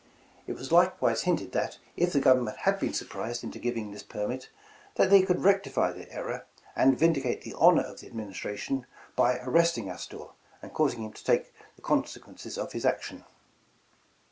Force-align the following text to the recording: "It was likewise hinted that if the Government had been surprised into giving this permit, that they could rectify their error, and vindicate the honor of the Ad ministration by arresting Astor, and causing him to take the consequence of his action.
"It 0.47 0.53
was 0.55 0.71
likewise 0.71 1.21
hinted 1.21 1.51
that 1.51 1.77
if 1.95 2.11
the 2.11 2.19
Government 2.19 2.57
had 2.57 2.79
been 2.79 2.91
surprised 2.91 3.43
into 3.43 3.59
giving 3.59 3.91
this 3.91 4.01
permit, 4.01 4.49
that 4.95 5.11
they 5.11 5.21
could 5.21 5.43
rectify 5.43 5.91
their 5.91 6.07
error, 6.09 6.47
and 6.75 6.97
vindicate 6.97 7.43
the 7.43 7.53
honor 7.55 7.83
of 7.83 7.99
the 7.99 8.07
Ad 8.07 8.15
ministration 8.15 8.87
by 9.15 9.37
arresting 9.37 9.89
Astor, 9.89 10.25
and 10.59 10.73
causing 10.73 11.03
him 11.03 11.13
to 11.13 11.23
take 11.23 11.53
the 11.75 11.83
consequence 11.83 12.57
of 12.57 12.71
his 12.71 12.83
action. 12.83 13.25